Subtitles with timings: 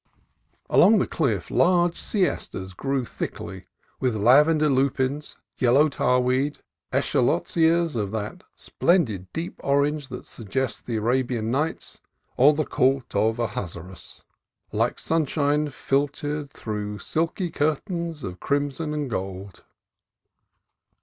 [0.67, 3.67] Along the cliff large sea asters grew thickly,
[3.99, 6.57] with lavender lupines, yellow tar weed,
[6.91, 11.99] and eschscholtzias of that splendid deep orange that suggests the Arabian Nights,
[12.35, 14.23] or the court of Ahasuerus;
[14.71, 19.63] like sunshine filtered through silken curtains of crimson and gold.